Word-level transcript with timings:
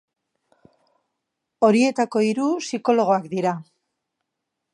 Horietako 1.67 2.25
hiru 2.29 2.49
psikologoak 2.65 3.33
dira. 3.37 3.55